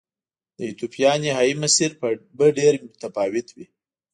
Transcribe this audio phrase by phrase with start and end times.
[0.55, 1.91] د ایتوپیا نهايي مسیر
[2.37, 3.57] به ډېر متفاوت و.